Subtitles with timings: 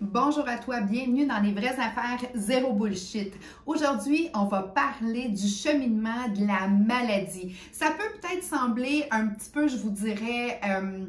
[0.00, 3.34] Bonjour à toi, bienvenue dans les vraies affaires zéro bullshit.
[3.66, 7.54] Aujourd'hui, on va parler du cheminement de la maladie.
[7.70, 11.04] Ça peut peut-être sembler un petit peu, je vous dirais, euh,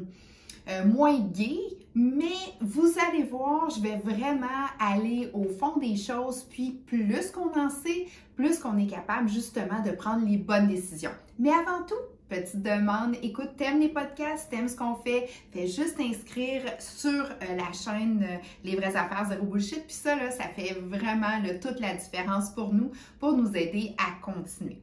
[0.68, 1.56] euh, moins gay,
[1.94, 4.46] mais vous allez voir, je vais vraiment
[4.78, 9.82] aller au fond des choses, puis plus qu'on en sait, plus qu'on est capable justement
[9.82, 11.12] de prendre les bonnes décisions.
[11.38, 11.94] Mais avant tout,
[12.32, 17.56] petite demande, écoute, t'aimes les podcasts, t'aimes ce qu'on fait, fais juste inscrire sur euh,
[17.56, 21.78] la chaîne euh, Les vraies affaires zéro bullshit, puis ça, là, ça fait vraiment toute
[21.78, 24.80] la différence pour nous, pour nous aider à continuer.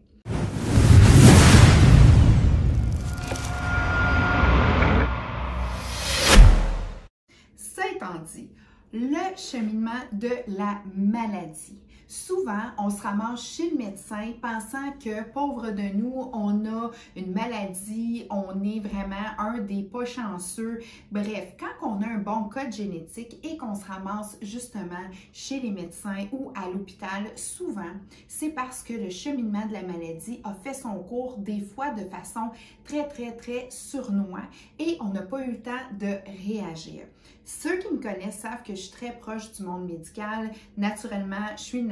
[7.56, 8.52] Ça étant dit,
[8.94, 11.80] le cheminement de la maladie.
[12.12, 17.32] Souvent, on se ramasse chez le médecin pensant que, pauvre de nous, on a une
[17.34, 20.80] maladie, on est vraiment un des pas chanceux.
[21.12, 25.70] Bref, quand on a un bon code génétique et qu'on se ramasse justement chez les
[25.70, 27.94] médecins ou à l'hôpital, souvent,
[28.28, 32.10] c'est parce que le cheminement de la maladie a fait son cours des fois de
[32.10, 32.50] façon
[32.86, 34.48] très, très, très surnois
[34.80, 37.04] et on n'a pas eu le temps de réagir.
[37.52, 40.52] Ceux qui me connaissent savent que je suis très proche du monde médical.
[40.78, 41.92] Naturellement, je suis une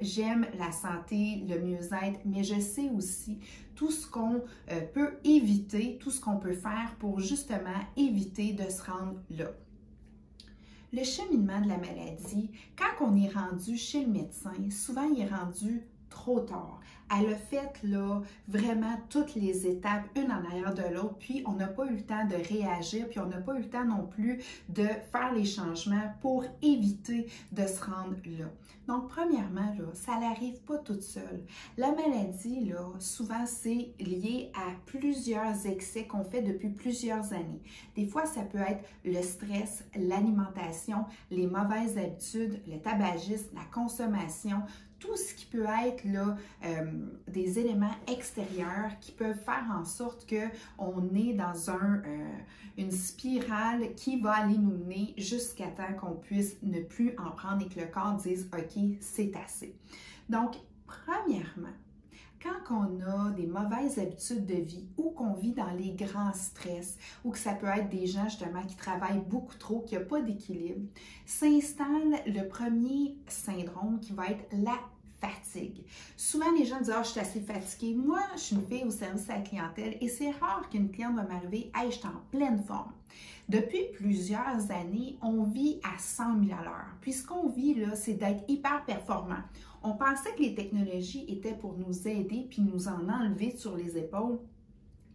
[0.00, 3.38] j'aime la santé, le mieux-être, mais je sais aussi
[3.74, 8.68] tout ce qu'on euh, peut éviter, tout ce qu'on peut faire pour justement éviter de
[8.70, 9.50] se rendre là.
[10.92, 15.28] Le cheminement de la maladie, quand on est rendu chez le médecin, souvent il est
[15.28, 15.86] rendu
[16.16, 16.80] trop tard.
[17.14, 21.52] Elle a fait là vraiment toutes les étapes, une en arrière de l'autre, puis on
[21.52, 24.06] n'a pas eu le temps de réagir, puis on n'a pas eu le temps non
[24.06, 28.46] plus de faire les changements pour éviter de se rendre là.
[28.88, 31.44] Donc, premièrement, là, ça n'arrive pas toute seule.
[31.76, 37.62] La maladie, là, souvent, c'est lié à plusieurs excès qu'on fait depuis plusieurs années.
[37.96, 44.62] Des fois, ça peut être le stress, l'alimentation, les mauvaises habitudes, le tabagisme, la consommation,
[44.98, 46.84] tout ce qui peut être là, euh,
[47.28, 52.38] des éléments extérieurs qui peuvent faire en sorte qu'on est dans euh,
[52.78, 57.64] une spirale qui va aller nous mener jusqu'à temps qu'on puisse ne plus en prendre
[57.64, 59.74] et que le corps dise OK, c'est assez.
[60.28, 60.56] Donc,
[60.86, 61.74] premièrement,
[62.64, 66.96] quand on a des mauvaises habitudes de vie ou qu'on vit dans les grands stress
[67.24, 70.20] ou que ça peut être des gens justement qui travaillent beaucoup trop, qui n'ont pas
[70.20, 70.86] d'équilibre,
[71.24, 74.78] s'installe le premier syndrome qui va être la
[75.20, 75.84] fatigue.
[76.16, 77.94] Souvent, les gens disent Ah, je suis assez fatiguée.
[77.94, 81.16] Moi, je suis une fille au service à la clientèle et c'est rare qu'une cliente
[81.16, 82.92] va m'arriver Hey, je suis en pleine forme.
[83.48, 86.96] Depuis plusieurs années, on vit à 100 000 à l'heure.
[87.00, 89.42] Puis ce qu'on vit là, c'est d'être hyper performant.
[89.82, 93.96] On pensait que les technologies étaient pour nous aider puis nous en enlever sur les
[93.96, 94.38] épaules.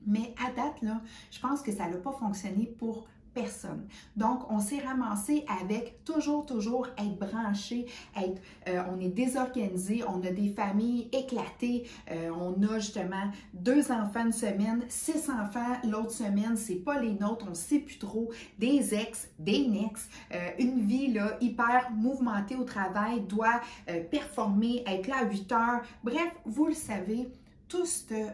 [0.06, 3.88] Mais à date, là, je pense que ça n'a pas fonctionné pour personne.
[4.16, 7.86] Donc, on s'est ramassé avec toujours, toujours être branché,
[8.18, 13.92] être, euh, on est désorganisé, on a des familles éclatées, euh, on a justement deux
[13.92, 18.32] enfants une semaine, six enfants l'autre semaine, c'est pas les nôtres, on sait plus trop,
[18.60, 23.62] des ex, des nex, euh, une vie là, hyper mouvementée au travail, doit
[24.10, 25.82] performer, être là à 8 heures.
[26.04, 27.30] Bref, vous le savez,
[27.72, 28.30] tout euh,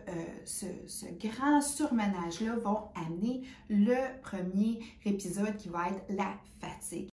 [0.45, 7.09] ce, grand surmenage-là va amener le premier épisode qui va être la fatigue.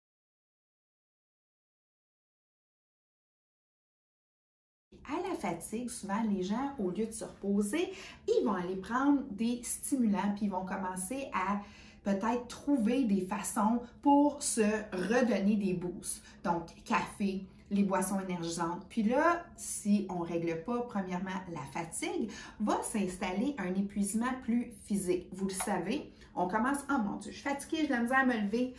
[5.07, 7.89] À la fatigue, souvent, les gens, au lieu de se reposer,
[8.27, 11.61] ils vont aller prendre des stimulants, puis ils vont commencer à
[12.03, 16.21] peut-être trouver des façons pour se redonner des boosts.
[16.43, 18.85] Donc, café, les boissons énergisantes.
[18.89, 24.71] Puis là, si on ne règle pas, premièrement, la fatigue, va s'installer un épuisement plus
[24.85, 25.27] physique.
[25.31, 28.25] Vous le savez, on commence, oh mon Dieu, je suis fatiguée, j'ai la misère à
[28.25, 28.73] me lever.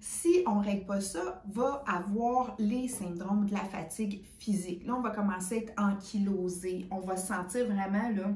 [0.00, 4.86] Si on ne règle pas ça, va avoir les syndromes de la fatigue physique.
[4.86, 6.86] Là, on va commencer à être ankylosé.
[6.90, 8.32] On va se sentir vraiment, là,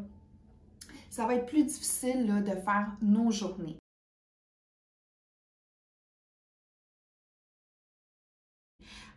[1.10, 3.76] ça va être plus difficile là, de faire nos journées.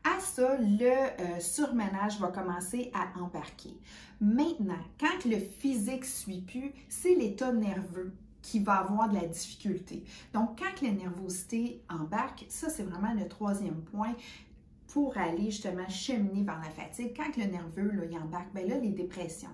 [0.04, 3.78] À ça, le euh, surmenage va commencer à embarquer.
[4.20, 10.04] Maintenant, quand le physique suit plus, c'est l'état nerveux qui va avoir de la difficulté.
[10.34, 14.16] Donc, quand la nervosité embarque, ça, c'est vraiment le troisième point
[14.88, 17.14] pour aller justement cheminer vers la fatigue.
[17.16, 19.50] Quand le nerveux là, il embarque, bien là, les dépressions,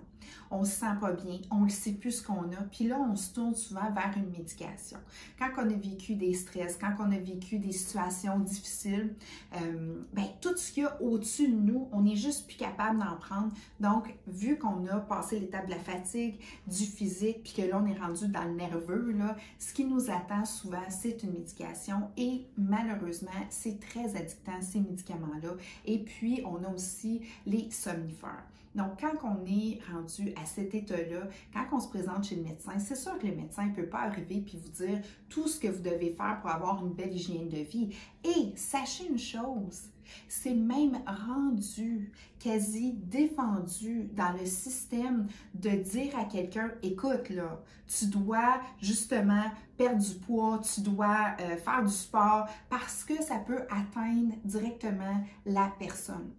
[0.52, 3.16] on se sent pas bien, on ne sait plus ce qu'on a, puis là, on
[3.16, 5.00] se tourne souvent vers une médication.
[5.38, 9.14] Quand on a vécu des stress, quand on a vécu des situations difficiles,
[9.56, 13.00] euh, ben, tout ce qu'il y a au-dessus de nous, on n'est juste plus capable
[13.00, 13.52] d'en prendre.
[13.80, 17.86] Donc, vu qu'on a passé l'étape de la fatigue, du physique, puis que là, on
[17.86, 19.16] est rendu dans le nerveux,
[19.60, 25.52] ce qui nous attend souvent, c'est une médication et malheureusement, c'est très addictant, ces médicaments-là.
[25.86, 28.46] Et puis, on a aussi les somnifères.
[28.78, 32.78] Donc, quand on est rendu à cet état-là, quand on se présente chez le médecin,
[32.78, 35.68] c'est sûr que le médecin ne peut pas arriver puis vous dire tout ce que
[35.68, 37.90] vous devez faire pour avoir une belle hygiène de vie.
[38.24, 39.90] Et sachez une chose,
[40.28, 45.26] c'est même rendu quasi défendu dans le système
[45.56, 49.46] de dire à quelqu'un, écoute là, tu dois justement
[49.76, 55.24] perdre du poids, tu dois euh, faire du sport parce que ça peut atteindre directement
[55.48, 56.32] la personne.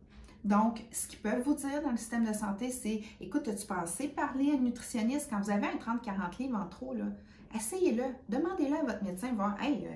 [0.44, 4.08] Donc, ce qu'ils peuvent vous dire dans le système de santé, c'est écoute, as-tu pensé
[4.08, 6.94] parler à un nutritionniste quand vous avez un 30-40 livres en trop?
[6.94, 7.06] Là?
[7.54, 8.04] Essayez-le.
[8.28, 9.94] Demandez-le à votre médecin, voir Hey, euh,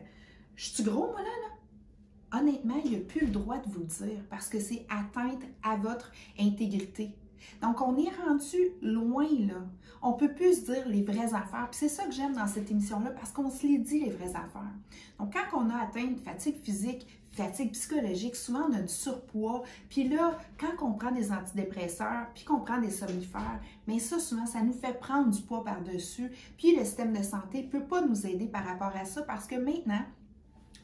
[0.56, 2.40] je suis gros, moi, là, là?
[2.40, 5.76] Honnêtement, il n'a plus le droit de vous le dire parce que c'est atteinte à
[5.76, 6.10] votre
[6.40, 7.14] intégrité.
[7.60, 9.66] Donc, on est rendu loin, là.
[10.00, 11.68] On peut plus se dire les vraies affaires.
[11.70, 14.34] Puis c'est ça que j'aime dans cette émission-là, parce qu'on se les dit, les vraies
[14.34, 14.72] affaires.
[15.18, 19.62] Donc, quand on a atteint une fatigue physique, fatigue psychologique, souvent on a du surpoids.
[19.88, 24.46] Puis là, quand on prend des antidépresseurs, puis qu'on prend des somnifères, mais ça, souvent,
[24.46, 26.30] ça nous fait prendre du poids par-dessus.
[26.56, 29.46] Puis le système de santé ne peut pas nous aider par rapport à ça parce
[29.46, 30.02] que maintenant,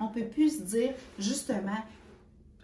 [0.00, 1.78] on peut plus se dire justement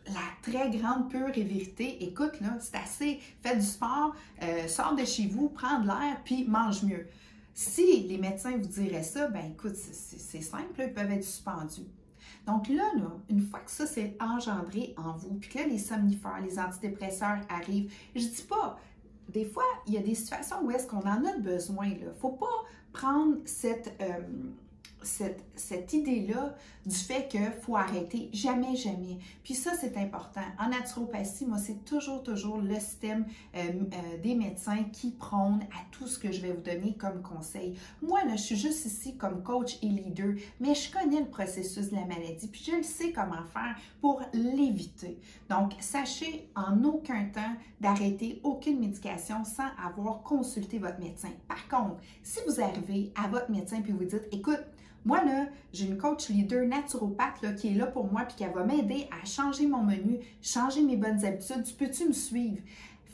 [0.07, 4.95] la très grande pure et vérité, écoute, là, c'est assez, fais du sport, euh, sors
[4.95, 7.07] de chez vous, prends de l'air, puis mange mieux.
[7.55, 11.87] Si les médecins vous diraient ça, ben écoute, c'est simple, ils peuvent être suspendus.
[12.47, 12.85] Donc là,
[13.29, 17.39] une fois que ça s'est engendré en vous, puis que là, les somnifères, les antidépresseurs
[17.49, 18.79] arrivent, je dis pas,
[19.29, 21.87] des fois, il y a des situations où est-ce qu'on en a besoin.
[21.87, 22.47] Il ne faut pas
[22.93, 24.21] prendre cette, euh,
[25.07, 26.55] cette, idée-là
[26.87, 28.29] du fait qu'il faut arrêter.
[28.33, 29.19] Jamais, jamais.
[29.43, 30.43] Puis ça, c'est important.
[30.59, 35.85] En naturopathie, moi, c'est toujours, toujours le système euh, euh, des médecins qui prône à
[35.91, 37.75] tout ce que je vais vous donner comme conseil.
[38.03, 41.91] Moi, là, je suis juste ici comme coach et leader, mais je connais le processus
[41.91, 45.19] de la maladie, puis je le sais comment faire pour l'éviter.
[45.49, 51.31] Donc, sachez en aucun temps d'arrêter aucune médication sans avoir consulté votre médecin.
[51.49, 54.63] Par contre, si vous arrivez à votre médecin puis vous dites, écoute,
[55.05, 58.45] moi, là, j'ai une coach leader naturopathe là, qui est là pour moi puis qui
[58.45, 61.65] va m'aider à changer mon menu, changer mes bonnes habitudes.
[61.65, 62.63] Tu peux-tu me suivre?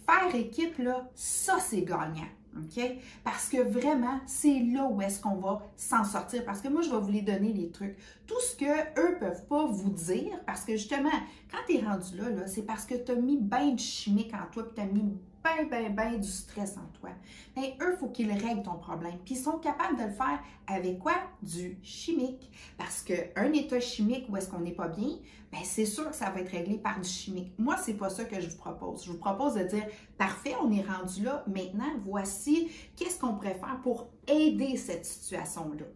[0.07, 2.29] Faire équipe, là, ça, c'est gagnant.
[2.57, 2.83] OK?
[3.23, 6.45] Parce que vraiment, c'est là où est-ce qu'on va s'en sortir.
[6.45, 7.97] Parce que moi, je vais vous les donner les trucs.
[8.27, 11.11] Tout ce que eux peuvent pas vous dire, parce que justement,
[11.51, 14.33] quand tu es rendu là, là c'est parce que tu as mis bien de chimique
[14.35, 17.11] en toi, puis tu as mis ben, ben, ben du stress en toi.
[17.57, 19.19] Mais eux, il faut qu'ils règlent ton problème.
[19.25, 21.15] Puis ils sont capables de le faire avec quoi?
[21.43, 22.51] Du chimique.
[22.77, 25.17] Parce qu'un état chimique où est-ce qu'on n'est pas bien,
[25.53, 27.53] ben c'est sûr que ça va être réglé par du chimique.
[27.59, 29.05] Moi, c'est pas ça que je vous propose.
[29.05, 31.45] Je vous propose de dire, parfait, on est rendu là.
[31.47, 35.87] Maintenant, voici qu'est-ce qu'on pourrait faire pour aider cette situation-là.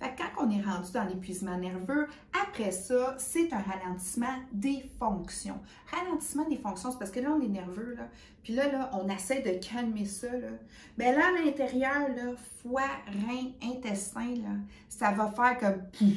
[0.00, 2.08] Quand on est rendu dans l'épuisement nerveux,
[2.44, 5.58] après ça, c'est un ralentissement des fonctions.
[5.90, 8.08] Ralentissement des fonctions, c'est parce que là, on est nerveux, là.
[8.42, 10.48] Puis là, là, on essaie de calmer ça, là.
[10.96, 14.56] Mais là, à l'intérieur, là, foie, rein, intestin, là,
[14.88, 16.08] ça va faire comme...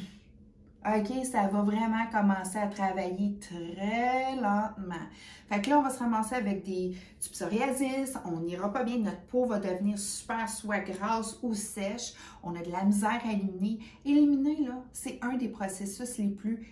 [0.84, 5.06] OK, ça va vraiment commencer à travailler très lentement.
[5.48, 8.98] Fait que là, on va se ramasser avec des, du psoriasis, on n'ira pas bien,
[8.98, 13.32] notre peau va devenir super soit grasse ou sèche, on a de la misère à
[13.32, 13.78] éliminer.
[14.04, 16.66] Éliminer, là, c'est un des processus les plus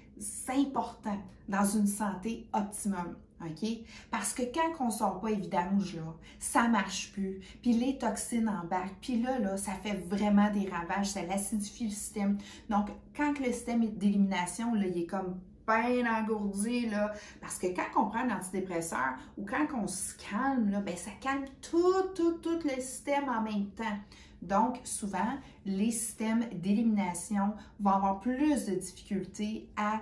[0.48, 3.16] importants dans une santé optimum.
[3.42, 3.70] OK?
[4.12, 7.40] Parce que quand on sort pas vidanges, là, ça marche plus.
[7.62, 9.00] Puis les toxines embarquent.
[9.02, 11.08] Puis là, là, ça fait vraiment des ravages.
[11.08, 12.38] Ça l'acidifie le système.
[12.70, 18.02] Donc, quand le système d'élimination, là, il est comme bien engourdi, là, parce que quand
[18.02, 22.40] on prend un antidépresseur ou quand on se calme, là, ben, ça calme tout, tout,
[22.40, 23.98] tout le système en même temps.
[24.42, 30.00] Donc, souvent, les systèmes d'élimination vont avoir plus de difficultés à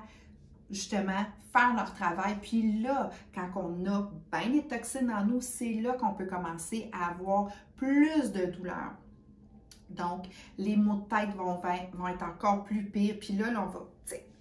[0.69, 2.35] justement faire leur travail.
[2.41, 6.89] Puis là, quand on a bien des toxines en nous, c'est là qu'on peut commencer
[6.91, 8.93] à avoir plus de douleur.
[9.89, 10.25] Donc,
[10.57, 11.61] les maux de tête vont,
[12.09, 13.17] être encore plus pires.
[13.19, 13.79] Puis là, on va,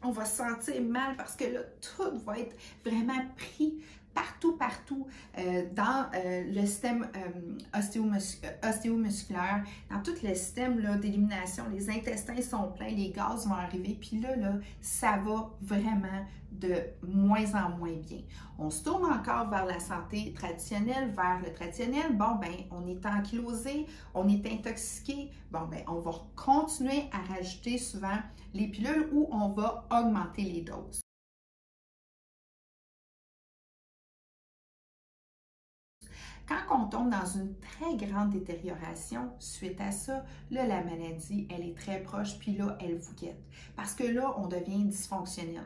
[0.03, 3.81] on va se sentir mal parce que là, tout va être vraiment pris
[4.17, 5.07] partout, partout
[5.39, 7.07] euh, dans euh, le système
[8.63, 11.65] ostéomusculaire, dans tout le système d'élimination.
[11.71, 16.75] Les intestins sont pleins, les gaz vont arriver, puis là, là, ça va vraiment de
[17.07, 18.21] moins en moins bien.
[18.59, 22.17] On se tourne encore vers la santé traditionnelle, vers le traditionnel.
[22.17, 25.31] Bon, ben, on est ankylosé, on est intoxiqué.
[25.51, 28.19] Bon, ben, on va continuer à rajouter souvent
[28.55, 31.06] les pilules ou on va augmenter les doses.
[36.49, 41.67] Quand on tombe dans une très grande détérioration suite à ça, là, la maladie, elle
[41.69, 43.43] est très proche, puis là, elle vous guette.
[43.75, 45.65] Parce que là, on devient dysfonctionnel.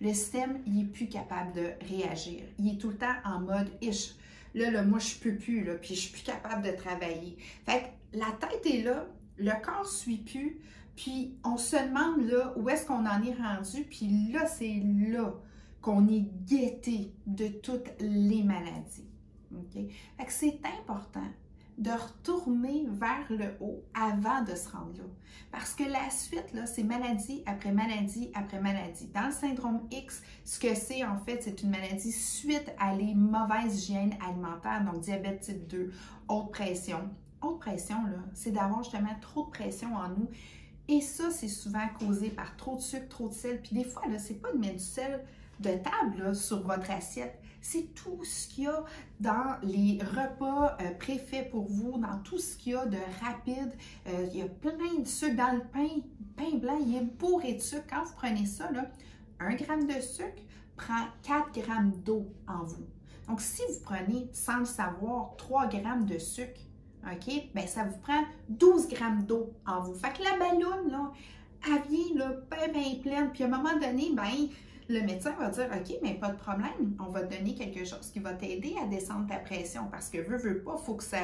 [0.00, 2.42] Le système, il n'est plus capable de réagir.
[2.60, 4.14] Il est tout le temps en mode «ish».
[4.54, 7.36] Là, là, moi, je peux plus, puis je suis plus capable de travailler.
[7.64, 7.80] Fait
[8.12, 9.06] que la tête est là,
[9.38, 10.60] le corps suit plus,
[10.94, 15.34] puis on se demande là où est-ce qu'on en est rendu, puis là, c'est là
[15.80, 19.08] qu'on est guetté de toutes les maladies.
[20.28, 21.28] C'est important
[21.78, 25.04] de retourner vers le haut avant de se rendre là.
[25.50, 29.08] Parce que la suite, c'est maladie après maladie après maladie.
[29.08, 33.14] Dans le syndrome X, ce que c'est, en fait, c'est une maladie suite à les
[33.14, 35.92] mauvaises hygiènes alimentaires, donc diabète type 2,
[36.28, 37.10] haute pression.
[37.40, 37.96] Haute pression,
[38.34, 40.28] c'est d'avoir justement trop de pression en nous.
[40.88, 43.60] Et ça, c'est souvent causé par trop de sucre, trop de sel.
[43.62, 45.24] Puis des fois, là, c'est pas de mettre du sel
[45.60, 47.41] de table sur votre assiette.
[47.62, 48.84] C'est tout ce qu'il y a
[49.20, 53.72] dans les repas euh, pour vous, dans tout ce qu'il y a de rapide.
[54.08, 55.88] Euh, il y a plein de sucre dans le pain.
[56.36, 57.84] Pain blanc, il est bourré de sucre.
[57.88, 58.90] Quand vous prenez ça, là,
[59.38, 60.42] 1 g de sucre
[60.76, 61.62] prend 4 g
[62.04, 62.86] d'eau en vous.
[63.28, 66.60] Donc, si vous prenez, sans le savoir, 3 g de sucre,
[67.04, 69.94] OK, bien, ça vous prend 12 g d'eau en vous.
[69.94, 71.12] Fait que la ballonne, là,
[71.64, 73.30] elle vient, là, bien, bien pleine.
[73.32, 74.48] Puis à un moment donné, ben
[74.92, 78.10] le médecin va dire OK, mais pas de problème, on va te donner quelque chose
[78.12, 81.18] qui va t'aider à descendre ta pression parce que veut, veut pas, faut que ça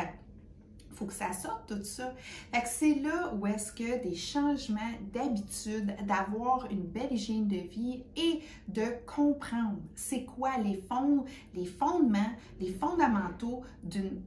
[0.94, 2.12] faut que ça sorte tout ça.
[2.52, 4.80] Fait que c'est là où est-ce que des changements
[5.12, 11.66] d'habitude, d'avoir une belle hygiène de vie et de comprendre c'est quoi les fonds, les
[11.66, 14.20] fondements, les fondamentaux d'une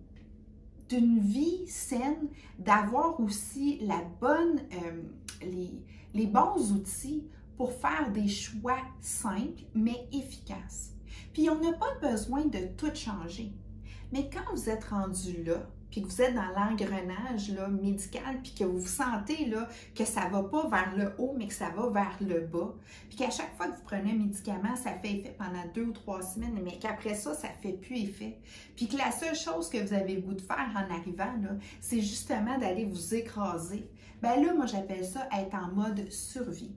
[0.87, 2.27] d'une vie saine,
[2.59, 5.01] d'avoir aussi la bonne, euh,
[5.41, 5.71] les,
[6.13, 7.23] les bons outils
[7.57, 10.93] pour faire des choix simples mais efficaces.
[11.33, 13.51] Puis on n'a pas besoin de tout changer.
[14.11, 18.63] Mais quand vous êtes rendu là, puis que vous êtes dans l'engrenage médical, puis que
[18.63, 21.89] vous sentez là, que ça ne va pas vers le haut, mais que ça va
[21.89, 22.73] vers le bas,
[23.09, 25.91] puis qu'à chaque fois que vous prenez un médicament, ça fait effet pendant deux ou
[25.91, 28.39] trois semaines, mais qu'après ça, ça ne fait plus effet,
[28.75, 31.33] puis que la seule chose que vous avez le goût de faire en arrivant,
[31.81, 33.89] c'est justement d'aller vous écraser,
[34.21, 36.71] ben là, moi, j'appelle ça être en mode survie.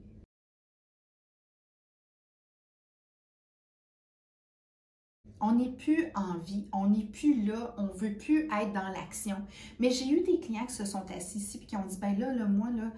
[5.46, 9.36] On n'est plus en vie, on n'est plus là, on veut plus être dans l'action.
[9.78, 12.18] Mais j'ai eu des clients qui se sont assis ici et qui ont dit, ben
[12.18, 12.90] là, là moi, là,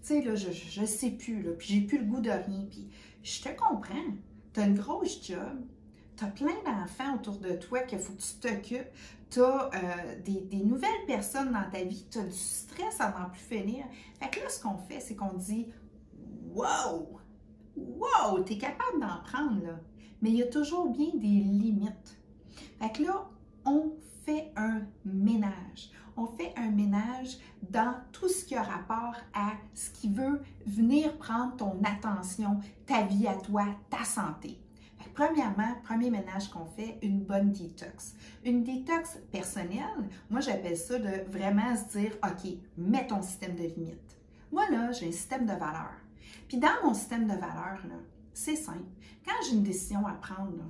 [0.00, 2.64] tu sais, là, je ne sais plus, là, puis j'ai plus le goût de rien.
[2.70, 2.88] Puis
[3.22, 4.14] je te comprends,
[4.54, 5.60] tu as une grosse job,
[6.16, 8.88] tu as plein d'enfants autour de toi qu'il faut que tu t'occupes,
[9.28, 13.10] tu as euh, des, des, nouvelles personnes dans ta vie, tu as du stress à
[13.10, 13.84] n'en plus finir.
[14.18, 15.66] Fait que là, ce qu'on fait, c'est qu'on dit,
[16.54, 17.20] wow,
[17.76, 19.80] wow, tu es capable d'en prendre, là
[20.20, 22.18] mais il y a toujours bien des limites.
[22.80, 23.28] Fait que là,
[23.64, 23.92] on
[24.24, 25.90] fait un ménage.
[26.16, 27.38] On fait un ménage
[27.70, 33.02] dans tout ce qui a rapport à ce qui veut venir prendre ton attention, ta
[33.02, 34.58] vie à toi, ta santé.
[35.14, 38.14] premièrement, premier ménage qu'on fait, une bonne détox.
[38.44, 43.62] Une détox personnelle, moi j'appelle ça de vraiment se dire, OK, mets ton système de
[43.62, 44.18] limites.
[44.52, 46.00] Moi là, j'ai un système de valeurs.
[46.48, 47.82] Puis dans mon système de valeurs,
[48.32, 48.84] c'est simple.
[49.24, 50.64] Quand j'ai une décision à prendre,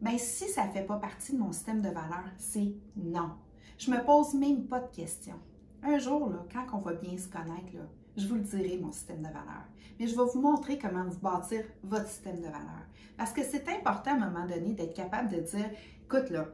[0.00, 3.30] ben si ça ne fait pas partie de mon système de valeurs, c'est non.
[3.78, 5.38] Je me pose même pas de questions.
[5.82, 8.90] Un jour, là, quand on va bien se connaître, là, je vous le dirai, mon
[8.90, 9.68] système de valeurs.
[9.98, 12.86] Mais je vais vous montrer comment vous bâtir votre système de valeurs.
[13.16, 15.70] Parce que c'est important à un moment donné d'être capable de dire,
[16.04, 16.48] écoute, là,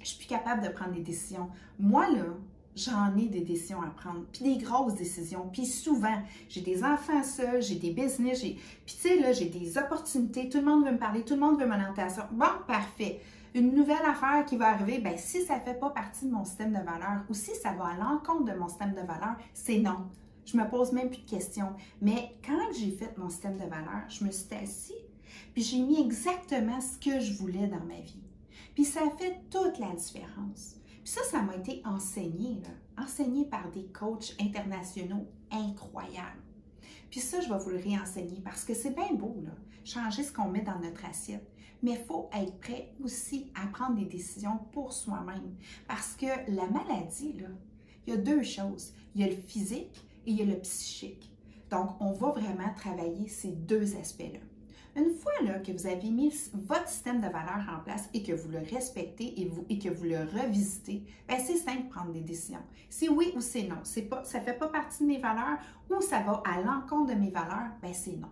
[0.00, 1.50] je suis plus capable de prendre des décisions.
[1.78, 2.26] Moi, là,
[2.76, 5.48] j'en ai des décisions à prendre, puis des grosses décisions.
[5.52, 8.58] Puis souvent, j'ai des enfants seuls, j'ai des business, j'ai...
[8.84, 11.40] Puis tu sais, là, j'ai des opportunités, tout le monde veut me parler, tout le
[11.40, 12.24] monde veut mon attention.
[12.32, 13.20] Bon, parfait.
[13.54, 16.44] Une nouvelle affaire qui va arriver, ben si ça ne fait pas partie de mon
[16.44, 19.78] système de valeurs ou si ça va à l'encontre de mon système de valeurs, c'est
[19.78, 20.10] non.
[20.44, 21.72] Je me pose même plus de questions.
[22.02, 24.92] Mais quand j'ai fait mon système de valeurs, je me suis assise,
[25.54, 28.20] puis j'ai mis exactement ce que je voulais dans ma vie.
[28.74, 30.76] Puis ça fait toute la différence.
[31.06, 32.60] Puis ça, ça m'a été enseigné,
[32.98, 36.42] enseigné par des coachs internationaux incroyables.
[37.10, 39.52] Puis ça, je vais vous le réenseigner parce que c'est bien beau, là,
[39.84, 41.48] changer ce qu'on met dans notre assiette.
[41.80, 45.54] Mais il faut être prêt aussi à prendre des décisions pour soi-même.
[45.86, 47.36] Parce que la maladie,
[48.04, 48.92] il y a deux choses.
[49.14, 51.30] Il y a le physique et il y a le psychique.
[51.70, 54.40] Donc, on va vraiment travailler ces deux aspects-là.
[54.96, 58.32] Une fois là, que vous avez mis votre système de valeurs en place et que
[58.32, 62.62] vous le respectez et, que vous le revisitez, ben, c'est simple de prendre des décisions.
[62.88, 63.82] C'est oui ou c'est non.
[64.08, 65.58] Pas, ça ne fait pas partie de mes valeurs
[65.90, 68.30] ou ça va à l'encontre de mes valeurs, ben, c'est non.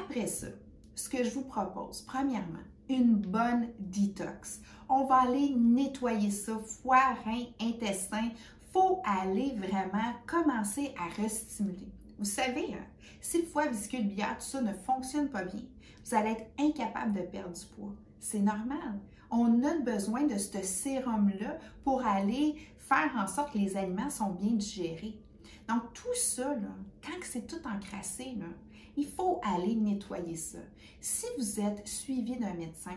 [0.00, 0.46] Après ça,
[0.94, 4.60] ce que je vous propose, premièrement, une bonne détox.
[4.88, 8.28] On va aller nettoyer ça, foie, rein, intestin.
[8.72, 11.92] faut aller vraiment commencer à restimuler.
[12.18, 12.86] Vous savez, hein,
[13.20, 15.62] si le foie vésicule biliaire, tout ça ne fonctionne pas bien,
[16.04, 17.94] vous allez être incapable de perdre du poids.
[18.20, 19.00] C'est normal.
[19.30, 24.30] On a besoin de ce sérum-là pour aller faire en sorte que les aliments sont
[24.30, 25.18] bien digérés.
[25.68, 26.54] Donc, tout ça,
[27.02, 28.36] quand c'est tout encrassé,
[28.96, 30.58] il faut aller nettoyer ça.
[31.00, 32.96] Si vous êtes suivi d'un médecin,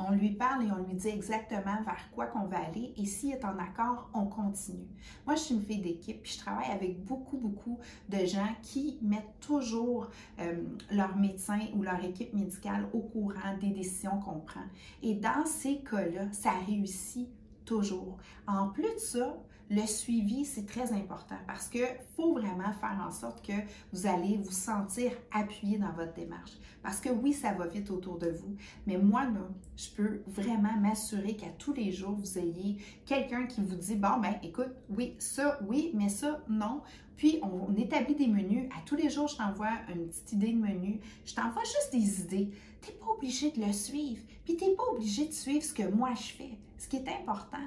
[0.00, 3.32] on lui parle et on lui dit exactement vers quoi qu'on va aller et s'il
[3.32, 4.88] est en accord, on continue.
[5.26, 7.78] Moi, je suis une fille d'équipe je travaille avec beaucoup, beaucoup
[8.08, 10.08] de gens qui mettent toujours
[10.40, 14.64] euh, leur médecin ou leur équipe médicale au courant des décisions qu'on prend.
[15.02, 17.28] Et dans ces cas-là, ça réussit
[17.64, 18.18] toujours.
[18.46, 19.36] En plus de ça,
[19.70, 21.78] le suivi, c'est très important parce que
[22.16, 23.52] faut vraiment faire en sorte que
[23.92, 26.58] vous allez vous sentir appuyé dans votre démarche.
[26.82, 30.76] Parce que oui, ça va vite autour de vous, mais moi, là, je peux vraiment
[30.80, 35.14] m'assurer qu'à tous les jours, vous ayez quelqu'un qui vous dit, bon, ben, écoute, oui,
[35.18, 36.82] ça, oui, mais ça, non.
[37.16, 38.68] Puis, on, établit des menus.
[38.76, 41.00] À tous les jours, je t'envoie une petite idée de menu.
[41.26, 42.50] Je t'envoie juste des idées.
[42.80, 44.22] Tu n'es pas obligé de le suivre.
[44.44, 46.58] Puis, tu n'es pas obligé de suivre ce que moi, je fais.
[46.78, 47.58] Ce qui est important,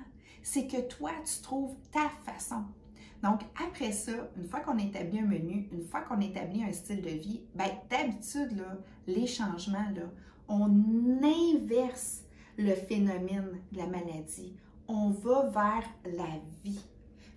[0.44, 2.64] c'est que toi, tu trouves ta façon.
[3.24, 7.02] Donc, après ça, une fois qu'on établit un menu, une fois qu'on établit un style
[7.02, 8.62] de vie, ben, d'habitude,
[9.08, 10.04] les changements, là,
[10.50, 10.70] on
[11.24, 12.24] inverse
[12.58, 14.54] le phénomène de la maladie.
[14.90, 16.28] On va vers la
[16.64, 16.84] vie.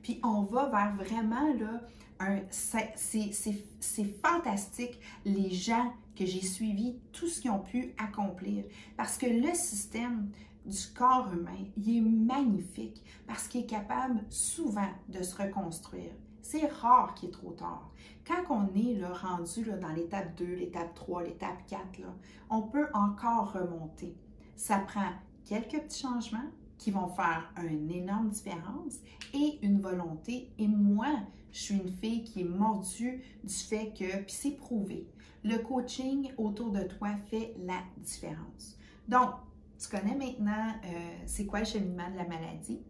[0.03, 1.83] Puis on va vers vraiment, là,
[2.19, 8.65] un, c'est fantastique, les gens que j'ai suivis, tout ce qu'ils ont pu accomplir.
[8.97, 10.31] Parce que le système,
[10.67, 16.13] du corps humain, il est magnifique parce qu'il est capable souvent de se reconstruire.
[16.43, 17.91] C'est rare qu'il est trop tard.
[18.27, 22.15] Quand on est rendu dans l'étape 2, l'étape 3, l'étape 4, là,
[22.51, 24.17] on peut encore remonter.
[24.57, 25.11] Ça prend
[25.45, 28.99] quelques petits changements qui vont faire une énorme différence
[29.33, 30.51] et une volonté.
[30.59, 31.09] Et moi,
[31.53, 35.07] je suis une fille qui est mordue du fait que, puis c'est prouvé,
[35.43, 38.77] le coaching autour de toi fait la différence.
[39.09, 39.31] Donc,
[39.79, 42.81] tu connais maintenant euh, c'est quoi le cheminement de la maladie?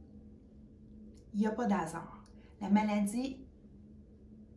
[1.34, 2.24] Il n'y a pas d'hasard.
[2.60, 3.38] La maladie,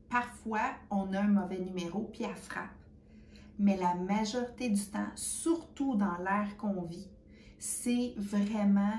[0.09, 2.69] parfois, on a un mauvais numéro puis elle frappe.
[3.57, 7.09] Mais la majorité du temps, surtout dans l'air qu'on vit,
[7.57, 8.95] c'est vraiment,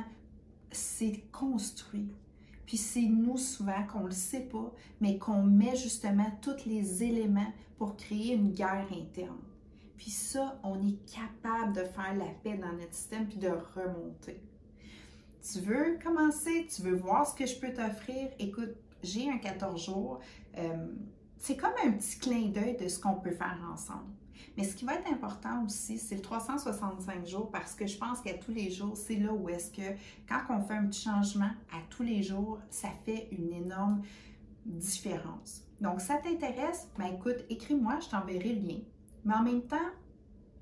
[0.70, 2.12] c'est construit.
[2.66, 7.02] Puis c'est nous souvent qu'on ne le sait pas, mais qu'on met justement tous les
[7.02, 9.38] éléments pour créer une guerre interne.
[10.00, 14.40] Puis ça, on est capable de faire la paix dans notre système puis de remonter.
[15.42, 18.30] Tu veux commencer, tu veux voir ce que je peux t'offrir?
[18.38, 18.70] Écoute,
[19.02, 20.20] j'ai un 14 jours.
[20.56, 20.86] Euh,
[21.36, 24.10] c'est comme un petit clin d'œil de ce qu'on peut faire ensemble.
[24.56, 28.22] Mais ce qui va être important aussi, c'est le 365 jours parce que je pense
[28.22, 31.50] qu'à tous les jours, c'est là où est-ce que quand on fait un petit changement
[31.74, 34.00] à tous les jours, ça fait une énorme
[34.64, 35.62] différence.
[35.78, 36.88] Donc, ça t'intéresse?
[36.98, 38.78] Ben écoute, écris-moi, je t'enverrai le lien.
[39.24, 39.76] Mais en même temps,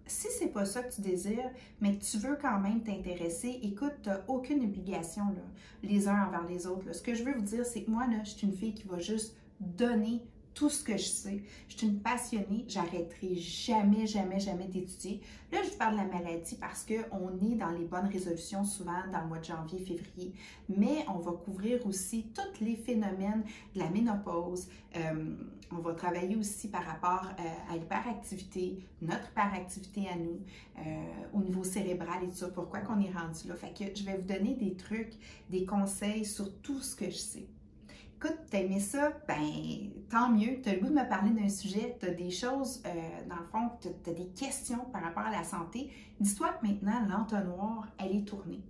[0.07, 3.95] si c'est pas ça que tu désires, mais que tu veux quand même t'intéresser, écoute,
[4.03, 5.25] tu aucune obligation
[5.83, 6.93] les uns envers les autres.
[6.93, 8.89] Ce que je veux vous dire, c'est que moi, là, je suis une fille qui
[8.89, 10.23] va juste donner
[10.59, 11.43] tout ce que je sais.
[11.69, 15.21] Je suis une passionnée, j'arrêterai jamais, jamais, jamais d'étudier.
[15.53, 19.07] Là, je vous parle de la maladie parce qu'on est dans les bonnes résolutions souvent
[19.13, 20.33] dans le mois de janvier, février,
[20.69, 24.67] mais on va couvrir aussi tous les phénomènes de la ménopause.
[24.97, 25.37] Euh,
[25.71, 30.41] on va travailler aussi par rapport euh, à l'hyperactivité, notre hyperactivité à nous,
[30.79, 33.55] euh, au niveau cérébral et tout ça, pourquoi qu'on est rendu là.
[33.55, 35.15] Fait que je vais vous donner des trucs,
[35.51, 37.47] des conseils sur tout ce que je sais.
[38.21, 39.13] Écoute, t'as aimé ça?
[39.29, 39.39] Ben,
[40.11, 40.61] tant mieux.
[40.61, 42.91] Tu as le goût de me parler d'un sujet, tu as des choses, euh,
[43.29, 45.93] dans le fond, tu as, des questions par rapport à la santé?
[46.19, 48.61] Dis-toi que maintenant, l'entonnoir, elle est tournée.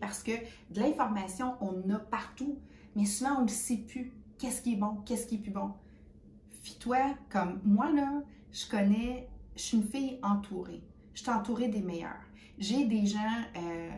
[0.00, 0.32] Parce que
[0.70, 2.58] de l'information, on a partout,
[2.94, 4.14] mais souvent, on ne sait plus.
[4.38, 4.96] Qu'est-ce qui est bon?
[5.04, 5.74] Qu'est-ce qui est plus bon?
[6.62, 10.82] Fie-toi, comme moi, là, je connais, je suis une fille entourée.
[11.12, 12.24] Je suis entourée des meilleurs.
[12.58, 13.18] J'ai des gens
[13.58, 13.90] euh,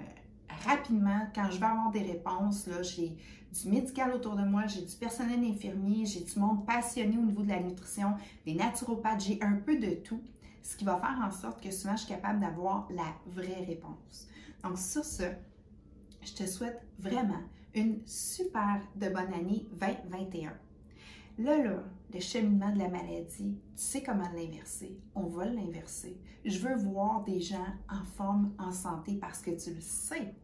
[0.66, 3.16] rapidement, quand je vais avoir des réponses, là, j'ai
[3.52, 7.42] du médical autour de moi, j'ai du personnel infirmier, j'ai du monde passionné au niveau
[7.42, 10.20] de la nutrition, des naturopathes, j'ai un peu de tout,
[10.62, 14.28] ce qui va faire en sorte que souvent je suis capable d'avoir la vraie réponse.
[14.62, 15.24] Donc sur ce,
[16.22, 17.40] je te souhaite vraiment
[17.74, 20.52] une super de bonne année 2021.
[21.38, 24.98] Là, là, le cheminement de la maladie, tu sais comment l'inverser.
[25.14, 26.18] On va l'inverser.
[26.44, 30.34] Je veux voir des gens en forme, en santé, parce que tu le sais.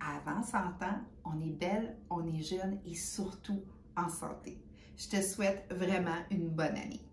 [0.00, 3.62] Avant 100 ans, on est belle, on est jeune et surtout
[3.96, 4.58] en santé.
[4.96, 7.09] Je te souhaite vraiment une bonne année.